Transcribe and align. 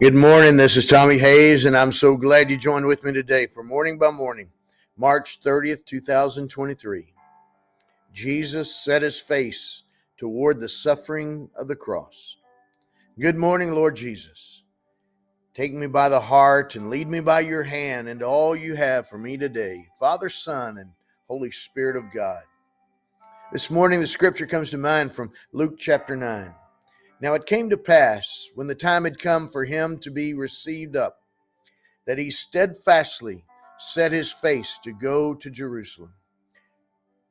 Good 0.00 0.12
morning. 0.12 0.56
This 0.56 0.76
is 0.76 0.86
Tommy 0.86 1.18
Hays, 1.18 1.66
and 1.66 1.76
I'm 1.76 1.92
so 1.92 2.16
glad 2.16 2.50
you 2.50 2.56
joined 2.56 2.84
with 2.84 3.04
me 3.04 3.12
today 3.12 3.46
for 3.46 3.62
Morning 3.62 3.96
by 3.96 4.10
Morning, 4.10 4.50
March 4.96 5.40
30th, 5.40 5.86
2023. 5.86 7.14
Jesus 8.12 8.74
set 8.74 9.02
his 9.02 9.20
face 9.20 9.84
toward 10.16 10.58
the 10.58 10.68
suffering 10.68 11.48
of 11.56 11.68
the 11.68 11.76
cross. 11.76 12.38
Good 13.20 13.36
morning, 13.36 13.72
Lord 13.72 13.94
Jesus. 13.94 14.64
Take 15.54 15.72
me 15.72 15.86
by 15.86 16.08
the 16.08 16.20
heart 16.20 16.74
and 16.74 16.90
lead 16.90 17.08
me 17.08 17.20
by 17.20 17.40
your 17.40 17.62
hand 17.62 18.08
into 18.08 18.26
all 18.26 18.56
you 18.56 18.74
have 18.74 19.06
for 19.06 19.16
me 19.16 19.36
today, 19.36 19.86
Father, 20.00 20.28
Son, 20.28 20.78
and 20.78 20.90
Holy 21.28 21.52
Spirit 21.52 21.96
of 21.96 22.12
God. 22.12 22.42
This 23.52 23.70
morning, 23.70 24.00
the 24.00 24.08
scripture 24.08 24.46
comes 24.46 24.70
to 24.70 24.76
mind 24.76 25.12
from 25.12 25.30
Luke 25.52 25.78
chapter 25.78 26.16
9. 26.16 26.52
Now 27.20 27.34
it 27.34 27.46
came 27.46 27.70
to 27.70 27.76
pass, 27.76 28.50
when 28.54 28.66
the 28.66 28.74
time 28.74 29.04
had 29.04 29.18
come 29.18 29.48
for 29.48 29.64
him 29.64 29.98
to 30.00 30.10
be 30.10 30.34
received 30.34 30.96
up, 30.96 31.20
that 32.06 32.18
he 32.18 32.30
steadfastly 32.30 33.44
set 33.78 34.12
his 34.12 34.32
face 34.32 34.78
to 34.82 34.92
go 34.92 35.34
to 35.34 35.50
Jerusalem. 35.50 36.14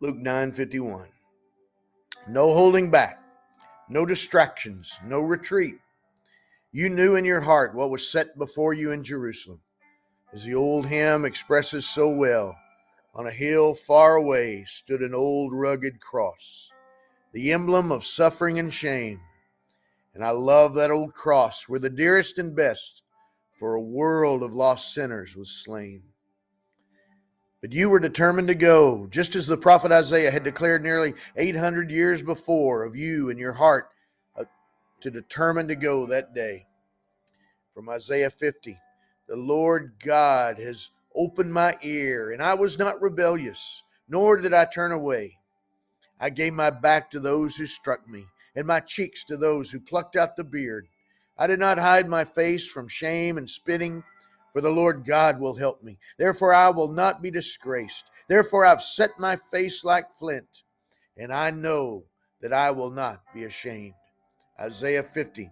Luke 0.00 0.16
9:51. 0.16 1.08
No 2.28 2.52
holding 2.52 2.90
back, 2.90 3.22
no 3.88 4.04
distractions, 4.04 4.92
no 5.04 5.20
retreat. 5.20 5.76
You 6.72 6.88
knew 6.88 7.16
in 7.16 7.24
your 7.24 7.40
heart 7.40 7.74
what 7.74 7.90
was 7.90 8.10
set 8.10 8.36
before 8.36 8.74
you 8.74 8.90
in 8.90 9.04
Jerusalem. 9.04 9.62
As 10.32 10.44
the 10.44 10.54
old 10.54 10.86
hymn 10.86 11.24
expresses 11.24 11.88
so 11.88 12.10
well, 12.10 12.56
on 13.14 13.26
a 13.26 13.32
hill 13.32 13.74
far 13.74 14.16
away 14.16 14.64
stood 14.66 15.00
an 15.00 15.14
old 15.14 15.52
rugged 15.54 16.00
cross, 16.00 16.70
the 17.32 17.52
emblem 17.52 17.90
of 17.90 18.04
suffering 18.04 18.58
and 18.58 18.72
shame 18.72 19.20
and 20.14 20.24
I 20.24 20.30
love 20.30 20.74
that 20.74 20.90
old 20.90 21.14
cross 21.14 21.68
where 21.68 21.78
the 21.78 21.90
dearest 21.90 22.38
and 22.38 22.54
best 22.54 23.02
for 23.58 23.74
a 23.74 23.82
world 23.82 24.42
of 24.42 24.52
lost 24.52 24.94
sinners 24.94 25.36
was 25.36 25.50
slain. 25.50 26.02
But 27.60 27.72
you 27.72 27.90
were 27.90 27.98
determined 27.98 28.48
to 28.48 28.54
go, 28.54 29.08
just 29.10 29.34
as 29.34 29.46
the 29.46 29.56
prophet 29.56 29.90
Isaiah 29.90 30.30
had 30.30 30.44
declared 30.44 30.82
nearly 30.82 31.14
800 31.36 31.90
years 31.90 32.22
before 32.22 32.84
of 32.84 32.94
you 32.94 33.30
and 33.30 33.38
your 33.38 33.52
heart 33.52 33.88
uh, 34.36 34.44
to 35.00 35.10
determine 35.10 35.66
to 35.68 35.74
go 35.74 36.06
that 36.06 36.34
day. 36.34 36.66
From 37.74 37.88
Isaiah 37.88 38.30
50, 38.30 38.78
the 39.28 39.36
Lord 39.36 39.94
God 40.04 40.58
has 40.58 40.90
opened 41.16 41.52
my 41.52 41.76
ear, 41.82 42.30
and 42.30 42.40
I 42.40 42.54
was 42.54 42.78
not 42.78 43.02
rebellious, 43.02 43.82
nor 44.08 44.36
did 44.36 44.52
I 44.52 44.64
turn 44.64 44.92
away. 44.92 45.36
I 46.20 46.30
gave 46.30 46.52
my 46.52 46.70
back 46.70 47.10
to 47.10 47.20
those 47.20 47.56
who 47.56 47.66
struck 47.66 48.08
me 48.08 48.24
and 48.58 48.66
my 48.66 48.80
cheeks 48.80 49.22
to 49.22 49.36
those 49.36 49.70
who 49.70 49.78
plucked 49.78 50.16
out 50.16 50.34
the 50.34 50.42
beard. 50.42 50.88
I 51.38 51.46
did 51.46 51.60
not 51.60 51.78
hide 51.78 52.08
my 52.08 52.24
face 52.24 52.66
from 52.66 52.88
shame 52.88 53.38
and 53.38 53.48
spitting, 53.48 54.02
for 54.52 54.60
the 54.60 54.68
Lord 54.68 55.06
God 55.06 55.38
will 55.38 55.54
help 55.54 55.80
me. 55.80 55.96
Therefore 56.18 56.52
I 56.52 56.70
will 56.70 56.90
not 56.90 57.22
be 57.22 57.30
disgraced. 57.30 58.10
Therefore 58.26 58.66
I've 58.66 58.82
set 58.82 59.10
my 59.16 59.36
face 59.36 59.84
like 59.84 60.12
flint, 60.12 60.64
and 61.16 61.32
I 61.32 61.52
know 61.52 62.02
that 62.40 62.52
I 62.52 62.72
will 62.72 62.90
not 62.90 63.22
be 63.32 63.44
ashamed. 63.44 63.94
Isaiah 64.58 65.04
50, 65.04 65.48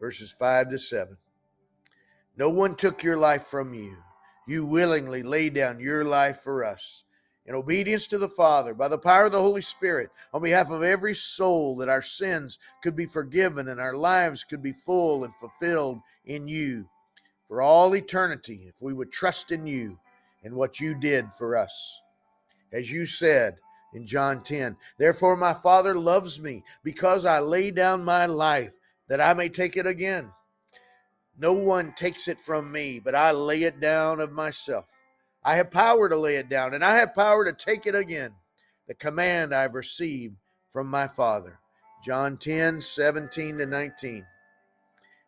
verses 0.00 0.32
5 0.32 0.70
to 0.70 0.78
7. 0.78 1.18
No 2.38 2.48
one 2.48 2.74
took 2.74 3.02
your 3.02 3.18
life 3.18 3.48
from 3.48 3.74
you. 3.74 3.98
You 4.48 4.64
willingly 4.64 5.22
laid 5.22 5.52
down 5.52 5.78
your 5.78 6.04
life 6.04 6.40
for 6.40 6.64
us 6.64 7.04
in 7.50 7.56
obedience 7.56 8.06
to 8.06 8.16
the 8.16 8.28
Father 8.28 8.74
by 8.74 8.86
the 8.86 8.96
power 8.96 9.24
of 9.24 9.32
the 9.32 9.40
Holy 9.40 9.60
Spirit 9.60 10.08
on 10.32 10.40
behalf 10.40 10.70
of 10.70 10.84
every 10.84 11.16
soul 11.16 11.74
that 11.74 11.88
our 11.88 12.00
sins 12.00 12.60
could 12.80 12.94
be 12.94 13.06
forgiven 13.06 13.66
and 13.66 13.80
our 13.80 13.92
lives 13.92 14.44
could 14.44 14.62
be 14.62 14.72
full 14.72 15.24
and 15.24 15.34
fulfilled 15.34 15.98
in 16.26 16.46
you 16.46 16.88
for 17.48 17.60
all 17.60 17.96
eternity 17.96 18.66
if 18.68 18.80
we 18.80 18.92
would 18.92 19.10
trust 19.10 19.50
in 19.50 19.66
you 19.66 19.98
and 20.44 20.54
what 20.54 20.78
you 20.78 20.94
did 20.94 21.26
for 21.38 21.56
us. 21.56 22.00
As 22.72 22.88
you 22.88 23.04
said 23.04 23.56
in 23.94 24.06
John 24.06 24.44
10, 24.44 24.76
therefore 24.96 25.36
my 25.36 25.52
Father 25.52 25.96
loves 25.96 26.40
me 26.40 26.62
because 26.84 27.24
I 27.24 27.40
lay 27.40 27.72
down 27.72 28.04
my 28.04 28.26
life 28.26 28.74
that 29.08 29.20
I 29.20 29.34
may 29.34 29.48
take 29.48 29.76
it 29.76 29.88
again. 29.88 30.30
No 31.36 31.52
one 31.52 31.94
takes 31.96 32.28
it 32.28 32.40
from 32.40 32.70
me, 32.70 33.00
but 33.00 33.16
I 33.16 33.32
lay 33.32 33.64
it 33.64 33.80
down 33.80 34.20
of 34.20 34.30
myself. 34.30 34.84
I 35.42 35.56
have 35.56 35.70
power 35.70 36.08
to 36.08 36.16
lay 36.16 36.36
it 36.36 36.50
down, 36.50 36.74
and 36.74 36.84
I 36.84 36.96
have 36.98 37.14
power 37.14 37.44
to 37.44 37.52
take 37.52 37.86
it 37.86 37.94
again. 37.94 38.32
The 38.88 38.94
command 38.94 39.54
I've 39.54 39.74
received 39.74 40.36
from 40.70 40.86
my 40.88 41.06
Father. 41.06 41.58
John 42.04 42.36
10, 42.36 42.80
17 42.80 43.58
to 43.58 43.66
19. 43.66 44.26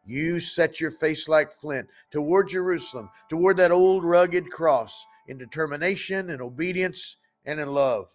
You 0.04 0.40
set 0.40 0.80
your 0.80 0.90
face 0.90 1.28
like 1.28 1.52
flint 1.52 1.88
toward 2.10 2.48
Jerusalem, 2.48 3.08
toward 3.28 3.56
that 3.56 3.70
old 3.70 4.04
rugged 4.04 4.50
cross, 4.50 5.06
in 5.28 5.38
determination 5.38 6.30
and 6.30 6.42
obedience 6.42 7.16
and 7.46 7.60
in 7.60 7.68
love. 7.68 8.12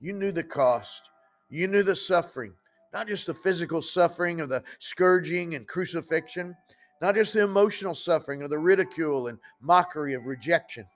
You 0.00 0.12
knew 0.12 0.32
the 0.32 0.44
cost. 0.44 1.10
You 1.50 1.66
knew 1.66 1.82
the 1.82 1.96
suffering, 1.96 2.54
not 2.94 3.08
just 3.08 3.26
the 3.26 3.34
physical 3.34 3.82
suffering 3.82 4.40
of 4.40 4.48
the 4.48 4.62
scourging 4.78 5.54
and 5.54 5.66
crucifixion, 5.66 6.54
not 7.02 7.16
just 7.16 7.34
the 7.34 7.42
emotional 7.42 7.94
suffering 7.94 8.42
of 8.42 8.50
the 8.50 8.58
ridicule 8.58 9.26
and 9.26 9.38
mockery 9.60 10.14
of 10.14 10.24
rejection 10.24 10.86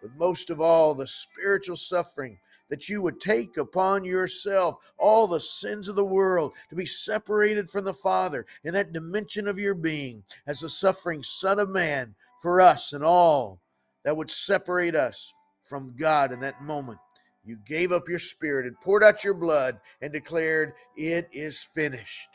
but 0.00 0.16
most 0.16 0.50
of 0.50 0.60
all, 0.60 0.94
the 0.94 1.06
spiritual 1.06 1.76
suffering 1.76 2.38
that 2.68 2.88
you 2.88 3.00
would 3.02 3.20
take 3.20 3.56
upon 3.56 4.04
yourself 4.04 4.92
all 4.98 5.26
the 5.26 5.40
sins 5.40 5.88
of 5.88 5.96
the 5.96 6.04
world 6.04 6.52
to 6.68 6.76
be 6.76 6.86
separated 6.86 7.68
from 7.68 7.84
the 7.84 7.94
Father 7.94 8.46
in 8.64 8.74
that 8.74 8.92
dimension 8.92 9.48
of 9.48 9.58
your 9.58 9.74
being 9.74 10.22
as 10.46 10.60
the 10.60 10.70
suffering 10.70 11.22
Son 11.22 11.58
of 11.58 11.70
Man 11.70 12.14
for 12.42 12.60
us 12.60 12.92
and 12.92 13.02
all 13.02 13.60
that 14.04 14.16
would 14.16 14.30
separate 14.30 14.94
us 14.94 15.32
from 15.64 15.94
God 15.98 16.32
in 16.32 16.40
that 16.40 16.62
moment. 16.62 16.98
You 17.44 17.58
gave 17.66 17.92
up 17.92 18.08
your 18.08 18.18
spirit 18.18 18.66
and 18.66 18.78
poured 18.80 19.02
out 19.02 19.24
your 19.24 19.34
blood 19.34 19.80
and 20.02 20.12
declared, 20.12 20.74
It 20.96 21.28
is 21.32 21.62
finished. 21.62 22.28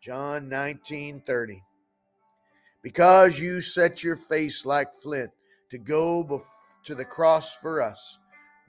John 0.00 0.48
19 0.48 1.20
30. 1.20 1.62
Because 2.82 3.38
you 3.38 3.60
set 3.60 4.02
your 4.02 4.16
face 4.16 4.64
like 4.64 4.94
flint 4.94 5.30
to 5.70 5.78
go 5.78 6.22
before 6.22 6.46
to 6.84 6.94
the 6.94 7.04
cross 7.04 7.56
for 7.56 7.82
us. 7.82 8.18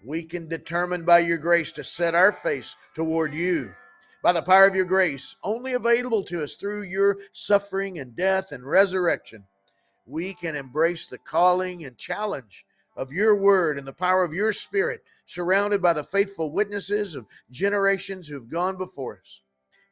We 0.04 0.24
can 0.24 0.48
determine 0.48 1.04
by 1.04 1.20
your 1.20 1.38
grace 1.38 1.72
to 1.74 1.84
set 1.84 2.16
our 2.16 2.32
face 2.32 2.76
toward 2.94 3.34
you. 3.34 3.74
By 4.22 4.34
the 4.34 4.42
power 4.42 4.66
of 4.66 4.76
your 4.76 4.86
grace, 4.86 5.36
only 5.44 5.74
available 5.74 6.24
to 6.24 6.44
us 6.44 6.56
through 6.56 6.84
your 6.84 7.18
suffering 7.32 8.00
and 8.00 8.16
death 8.16 8.52
and 8.52 8.66
resurrection, 8.66 9.46
we 10.06 10.34
can 10.34 10.56
embrace 10.56 11.08
the 11.08 11.18
calling 11.18 11.86
and 11.86 11.98
challenge 11.98 12.66
of 12.98 13.14
your 13.14 13.36
word 13.36 13.78
and 13.78 13.88
the 13.88 13.94
power 13.94 14.24
of 14.24 14.34
your 14.34 14.52
spirit, 14.52 15.02
surrounded 15.26 15.82
by 15.82 15.94
the 15.94 16.04
faithful 16.04 16.52
witnesses 16.52 17.16
of 17.16 17.26
generations 17.50 18.28
who've 18.28 18.50
gone 18.50 18.78
before 18.78 19.20
us. 19.22 19.42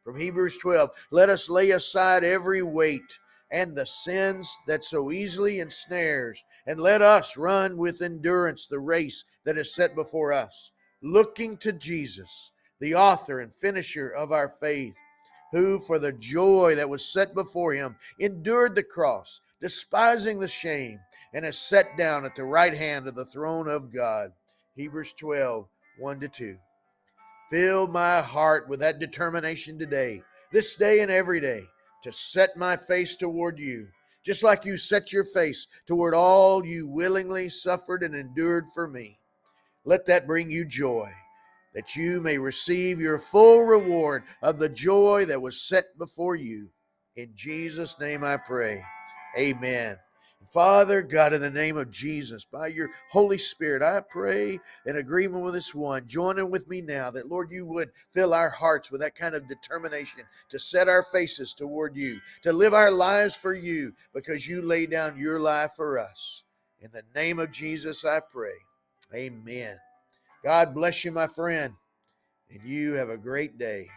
From 0.04 0.20
Hebrews 0.20 0.58
12, 0.58 0.90
let 1.12 1.30
us 1.30 1.50
lay 1.50 1.72
aside 1.72 2.24
every 2.24 2.62
weight 2.64 3.20
and 3.52 3.76
the 3.76 3.86
sins 3.86 4.58
that 4.68 4.84
so 4.84 5.12
easily 5.12 5.60
ensnares, 5.60 6.44
and 6.66 6.80
let 6.80 7.02
us 7.02 7.38
run 7.38 7.78
with 7.78 8.02
endurance 8.02 8.68
the 8.68 8.80
race 8.80 9.24
that 9.46 9.58
is 9.58 9.74
set 9.74 9.96
before 9.96 10.34
us, 10.34 10.72
looking 11.02 11.58
to 11.58 11.72
Jesus, 11.72 12.52
the 12.80 12.94
author 12.94 13.40
and 13.40 13.54
finisher 13.62 14.10
of 14.10 14.32
our 14.32 14.50
faith, 14.60 14.94
who 15.54 15.80
for 15.88 15.98
the 15.98 16.12
joy 16.12 16.76
that 16.76 16.90
was 16.90 17.06
set 17.06 17.34
before 17.34 17.74
him 17.74 17.96
endured 18.20 18.76
the 18.76 18.84
cross, 18.84 19.40
despising 19.62 20.40
the 20.40 20.48
shame, 20.48 21.00
and 21.34 21.46
is 21.46 21.58
set 21.58 21.98
down 21.98 22.26
at 22.26 22.36
the 22.36 22.44
right 22.44 22.74
hand 22.74 23.08
of 23.08 23.16
the 23.16 23.26
throne 23.26 23.70
of 23.70 23.94
God. 23.94 24.32
Hebrews 24.76 25.14
12, 25.14 25.68
1 26.00 26.20
to 26.20 26.28
2. 26.28 26.58
Fill 27.50 27.88
my 27.88 28.20
heart 28.22 28.68
with 28.68 28.82
that 28.82 29.00
determination 29.00 29.80
today, 29.80 30.22
this 30.52 30.76
day 30.76 31.00
and 31.00 31.10
every 31.10 31.40
day 31.40 31.64
to 32.04 32.12
set 32.12 32.56
my 32.58 32.78
face 32.78 33.16
toward 33.16 33.60
you, 33.60 33.88
just 34.24 34.44
like 34.44 34.66
you 34.66 34.78
set 34.78 35.12
your 35.12 35.24
face 35.24 35.68
toward 35.86 36.14
all 36.14 36.66
you 36.66 36.88
willingly 36.88 37.50
suffered 37.50 38.04
and 38.04 38.16
endured 38.16 38.66
for 38.74 38.88
me. 38.88 39.20
Let 39.86 40.06
that 40.08 40.28
bring 40.28 40.52
you 40.52 40.66
joy, 40.66 41.10
that 41.74 41.96
you 41.96 42.22
may 42.22 42.38
receive 42.38 43.00
your 43.00 43.20
full 43.20 43.64
reward 43.64 44.24
of 44.42 44.60
the 44.60 44.70
joy 44.70 45.26
that 45.26 45.42
was 45.42 45.62
set 45.62 45.86
before 45.98 46.36
you. 46.36 46.70
In 47.16 47.32
Jesus' 47.36 48.00
name 48.00 48.24
I 48.24 48.38
pray. 48.38 48.84
Amen. 49.38 49.98
Father, 50.46 51.02
God, 51.02 51.34
in 51.34 51.42
the 51.42 51.50
name 51.50 51.78
of 51.78 51.92
Jesus, 51.92 52.46
by 52.46 52.68
your 52.68 52.90
Holy 53.10 53.38
Spirit, 53.38 53.82
I 53.82 54.02
pray 54.02 54.60
in 54.86 54.96
agreement 54.96 55.44
with 55.44 55.54
this 55.54 55.76
one, 55.76 56.08
joining 56.08 56.50
with 56.50 56.68
me 56.70 56.82
now, 56.82 57.12
that 57.12 57.30
Lord, 57.30 57.52
you 57.52 57.66
would 57.66 57.90
fill 58.14 58.34
our 58.34 58.50
hearts 58.50 58.90
with 58.90 59.02
that 59.02 59.16
kind 59.16 59.36
of 59.36 59.48
determination 59.48 60.22
to 60.50 60.60
set 60.60 60.88
our 60.88 61.04
faces 61.04 61.54
toward 61.54 61.96
you, 61.96 62.20
to 62.44 62.54
live 62.54 62.74
our 62.74 62.92
lives 62.92 63.36
for 63.36 63.54
you, 63.54 63.94
because 64.14 64.48
you 64.48 64.62
lay 64.62 64.86
down 64.86 65.20
your 65.20 65.40
life 65.40 65.72
for 65.76 66.00
us. 66.00 66.44
In 66.82 66.92
the 66.94 67.04
name 67.14 67.40
of 67.40 67.52
Jesus, 67.52 68.06
I 68.06 68.20
pray. 68.20 68.54
Amen. 69.14 69.78
God 70.44 70.74
bless 70.74 71.04
you, 71.04 71.12
my 71.12 71.28
friend, 71.28 71.74
and 72.52 72.62
you 72.64 72.94
have 72.94 73.10
a 73.10 73.18
great 73.18 73.58
day. 73.58 73.90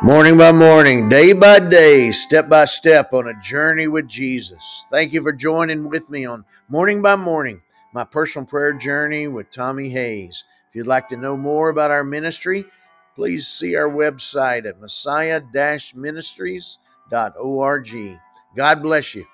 Morning 0.00 0.38
by 0.38 0.52
morning, 0.52 1.08
day 1.08 1.32
by 1.32 1.58
day, 1.58 2.12
step 2.12 2.48
by 2.48 2.66
step 2.66 3.12
on 3.12 3.26
a 3.26 3.40
journey 3.40 3.88
with 3.88 4.06
Jesus. 4.06 4.86
Thank 4.92 5.12
you 5.12 5.20
for 5.22 5.32
joining 5.32 5.88
with 5.88 6.08
me 6.08 6.24
on 6.24 6.44
Morning 6.68 7.02
by 7.02 7.16
Morning, 7.16 7.62
my 7.92 8.04
personal 8.04 8.46
prayer 8.46 8.72
journey 8.72 9.26
with 9.26 9.50
Tommy 9.50 9.88
Hays. 9.88 10.44
If 10.68 10.76
you'd 10.76 10.86
like 10.86 11.08
to 11.08 11.16
know 11.16 11.36
more 11.36 11.68
about 11.70 11.90
our 11.90 12.04
ministry, 12.04 12.64
please 13.16 13.48
see 13.48 13.74
our 13.74 13.88
website 13.88 14.66
at 14.66 14.80
messiah 14.80 15.42
ministries.org. 15.96 16.78
God 18.56 18.82
bless 18.82 19.14
you. 19.16 19.26